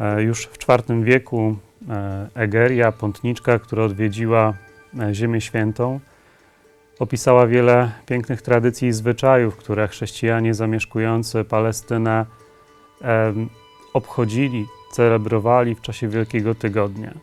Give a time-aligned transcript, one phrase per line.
[0.00, 1.56] E, Już w IV wieku
[1.88, 4.54] e, Egeria, pątniczka, która odwiedziła
[5.00, 6.00] e, Ziemię Świętą,
[6.98, 12.26] opisała wiele pięknych tradycji i zwyczajów, które chrześcijanie zamieszkujący Palestynę
[13.92, 17.14] obchodzili, celebrowali w czasie Wielkiego Tygodnia.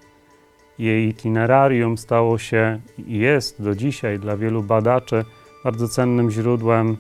[0.80, 5.26] Jej itinerarium stało się i jest do dzisiaj dla wielu badaczy
[5.64, 6.98] bardzo cennym źródłem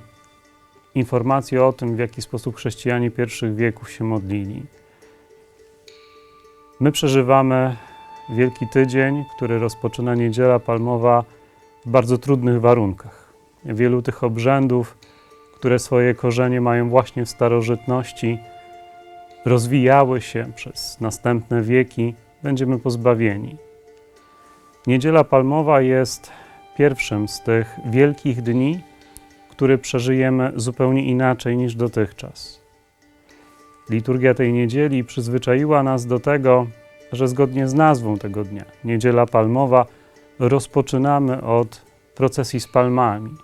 [0.95, 4.63] informacji o tym, w jaki sposób chrześcijanie pierwszych wieków się modlili.
[6.81, 7.75] My przeżywamy
[8.29, 11.23] Wielki Tydzień, który rozpoczyna Niedziela Palmowa
[11.85, 13.33] w bardzo trudnych warunkach.
[13.65, 14.97] Wielu tych obrzędów,
[15.55, 18.39] które swoje korzenie mają właśnie w starożytności,
[19.45, 23.57] rozwijały się przez następne wieki, będziemy pozbawieni.
[24.87, 26.31] Niedziela Palmowa jest
[26.77, 28.79] pierwszym z tych wielkich dni,
[29.49, 32.60] który przeżyjemy zupełnie inaczej niż dotychczas.
[33.89, 36.67] Liturgia tej niedzieli przyzwyczaiła nas do tego,
[37.11, 39.85] że zgodnie z nazwą tego dnia, Niedziela Palmowa,
[40.39, 41.81] rozpoczynamy od
[42.15, 43.35] procesji z palmami,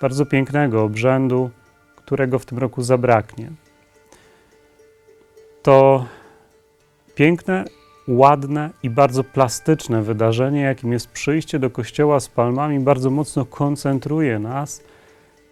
[0.00, 1.50] bardzo pięknego obrzędu,
[1.96, 3.50] którego w tym roku zabraknie.
[5.62, 6.06] To
[7.14, 7.64] piękne,
[8.08, 14.38] ładne i bardzo plastyczne wydarzenie, jakim jest przyjście do kościoła z palmami, bardzo mocno koncentruje
[14.38, 14.82] nas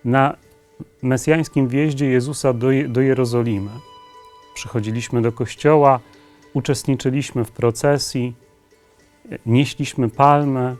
[0.05, 0.36] na
[1.03, 3.70] mesjańskim wjeździe Jezusa do, Je- do Jerozolimy.
[4.61, 6.00] Przychodziliśmy do kościoła,
[6.55, 8.34] uczestniczyliśmy w procesji,
[9.47, 10.77] nieśliśmy palmę,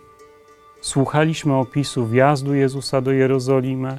[0.81, 3.99] słuchaliśmy opisu wjazdu Jezusa do Jerozolimy,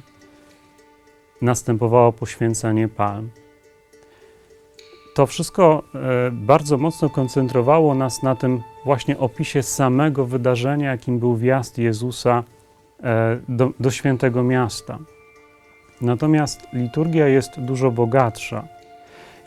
[1.40, 3.30] następowało poświęcenie palm.
[5.14, 11.36] To wszystko e, bardzo mocno koncentrowało nas na tym właśnie opisie samego wydarzenia, jakim był
[11.36, 12.44] wjazd Jezusa
[13.02, 14.98] e, do, do świętego miasta.
[16.00, 18.81] Natomiast liturgia jest dużo bogatsza.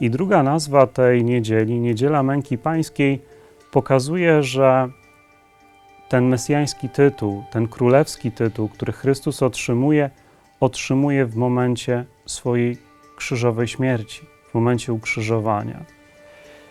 [0.02, 3.22] I druga nazwa tej niedzieli, Niedziela Męki Pańskiej,
[3.72, 4.90] pokazuje, że
[6.10, 10.10] ten mesjański tytuł, ten królewski tytuł, który Chrystus otrzymuje,
[10.60, 12.78] otrzymuje w momencie swojej
[13.16, 15.86] krzyżowej śmierci, w momencie ukrzyżowania.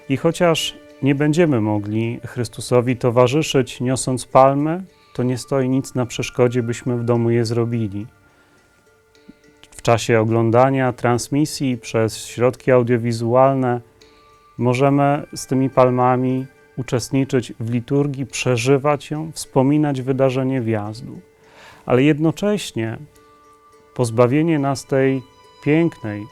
[0.09, 4.84] I chociaż nie będziemy mogli Chrystusowi towarzyszyć niosąc palmy,
[5.15, 8.07] to nie stoi nic na przeszkodzie, byśmy w domu je zrobili.
[9.84, 13.81] Czasie oglądania transmisji przez środki audiowizualne
[14.59, 16.47] możemy z tymi palmami
[16.77, 21.21] uczestniczyć w liturgii, przeżywać ją, wspominać wydarzenie wjazdu.
[21.87, 22.99] Ale jednocześnie
[23.95, 25.22] pozbawienie nas tej
[25.65, 26.27] pięknej,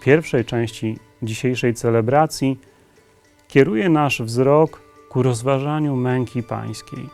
[0.00, 2.60] pierwszej części dzisiejszej celebracji
[3.48, 7.08] kieruje nasz wzrok ku rozważaniu męki pańskiej,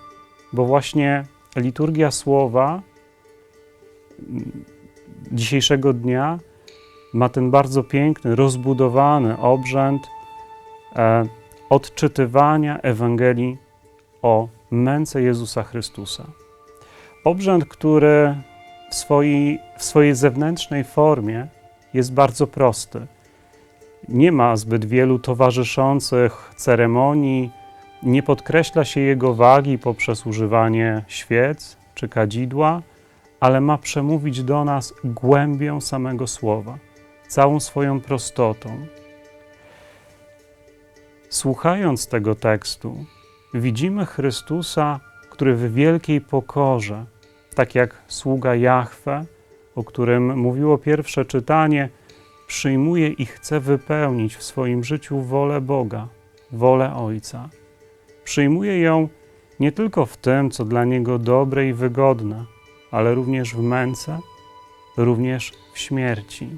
[0.53, 1.25] bo właśnie
[1.57, 2.83] liturgia słowa
[5.33, 6.39] dzisiejszego dnia
[7.15, 10.03] ma ten bardzo piękny, rozbudowany obrzęd
[10.97, 11.25] e,
[11.71, 13.57] odczytywania Ewangelii
[14.23, 16.25] o męce Jezusa Chrystusa.
[17.25, 18.35] Obrzęd, który
[18.91, 21.47] w swojej, w swojej zewnętrznej formie
[21.95, 23.07] jest bardzo prosty.
[24.09, 27.51] Nie ma zbyt wielu towarzyszących ceremonii,
[28.03, 32.83] nie podkreśla się jego wagi poprzez używanie świec czy kadzidła,
[33.41, 36.79] ale ma przemówić do nas głębią samego słowa,
[37.29, 38.87] całą swoją prostotą.
[41.29, 43.05] Słuchając tego tekstu,
[43.55, 45.01] widzimy Chrystusa,
[45.31, 47.05] który w wielkiej pokorze,
[47.55, 49.25] tak jak sługa Jahwe,
[49.75, 51.89] o którym mówiło pierwsze czytanie,
[52.47, 56.09] przyjmuje i chce wypełnić w swoim życiu wolę Boga,
[56.53, 57.49] wolę Ojca.
[58.25, 59.09] Przyjmuje ją
[59.61, 62.45] nie tylko w tym, co dla niego dobre i wygodne,
[62.91, 64.19] ale również w męce,
[64.97, 66.49] również w śmierci.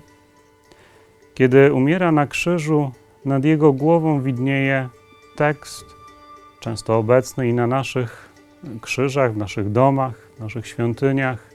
[1.34, 2.92] Kiedy umiera na krzyżu,
[3.24, 4.88] nad jego głową widnieje
[5.36, 5.84] tekst,
[6.60, 8.30] często obecny i na naszych
[8.80, 11.50] krzyżach, w naszych domach, w naszych świątyniach,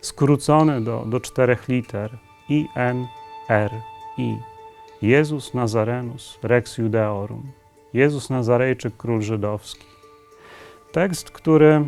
[0.00, 2.18] skrócony do, do czterech liter
[2.48, 3.06] I, N,
[3.48, 3.70] R,
[4.18, 4.36] I.
[5.02, 7.52] Jezus Nazarenus, Rex Judeorum.
[7.94, 9.86] Jezus Nazarejczyk, król żydowski.
[10.92, 11.84] Tekst, który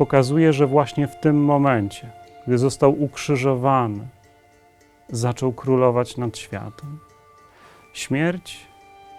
[0.00, 2.10] pokazuje, że właśnie w tym momencie,
[2.46, 4.08] gdy został ukrzyżowany,
[5.08, 6.98] zaczął królować nad światem.
[7.92, 8.66] Śmierć,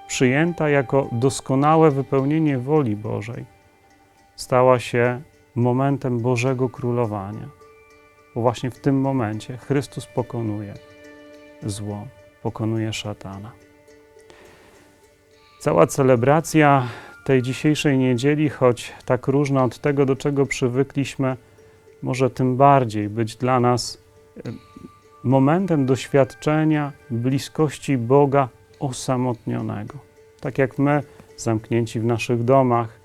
[0.07, 3.45] przyjęta jako doskonałe wypełnienie woli Bożej,
[4.35, 5.21] stała się
[5.55, 7.49] momentem Bożego królowania.
[8.35, 10.73] Bo właśnie w tym momencie Chrystus pokonuje
[11.63, 12.07] zło,
[12.43, 13.51] pokonuje szatana.
[15.59, 16.87] Cała celebracja
[17.23, 21.37] tej dzisiejszej niedzieli, choć tak różna od tego, do czego przywykliśmy,
[22.01, 23.97] może tym bardziej być dla nas
[24.45, 24.51] e,
[25.23, 29.93] momentem doświadczenia bliskości Boga osamotnionego.
[30.39, 31.03] Tak jak my,
[31.37, 32.99] zamknięci w naszych domach,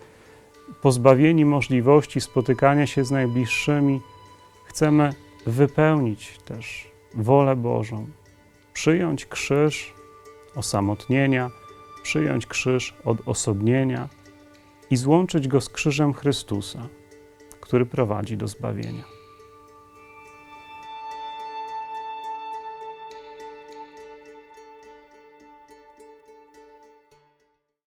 [0.82, 4.00] pozbawieni możliwości spotykania się z najbliższymi,
[4.64, 5.12] chcemy
[5.46, 8.06] wypełnić też wolę Bożą,
[8.72, 9.94] przyjąć krzyż
[10.54, 11.50] osamotnienia,
[12.06, 14.08] przyjąć krzyż odosobnienia
[14.90, 16.88] i złączyć go z krzyżem Chrystusa,
[17.60, 19.04] który prowadzi do zbawienia.